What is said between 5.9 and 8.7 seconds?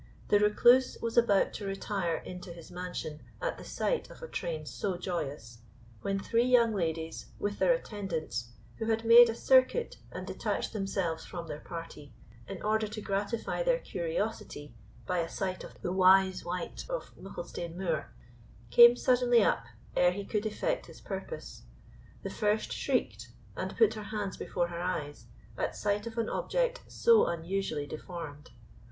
when three young ladies, with their attendants,